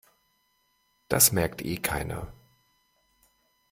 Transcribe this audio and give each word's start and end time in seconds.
Das 1.09 1.31
merkt 1.31 1.61
eh 1.63 1.77
keiner. 1.77 2.33